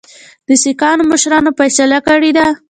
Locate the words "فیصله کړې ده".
1.59-2.45